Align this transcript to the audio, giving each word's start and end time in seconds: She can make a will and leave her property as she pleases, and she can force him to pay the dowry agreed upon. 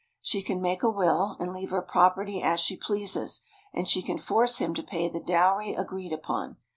She 0.19 0.41
can 0.41 0.63
make 0.63 0.81
a 0.81 0.89
will 0.89 1.37
and 1.39 1.53
leave 1.53 1.69
her 1.69 1.83
property 1.83 2.41
as 2.41 2.59
she 2.59 2.75
pleases, 2.75 3.41
and 3.71 3.87
she 3.87 4.01
can 4.01 4.17
force 4.17 4.57
him 4.57 4.73
to 4.73 4.81
pay 4.81 5.07
the 5.09 5.21
dowry 5.21 5.75
agreed 5.75 6.11
upon. 6.11 6.57